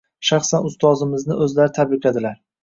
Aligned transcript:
Shaxsan 0.27 0.65
ustozimizni 0.69 1.37
o'zlari 1.47 1.75
tabrikladilar. 1.77 2.35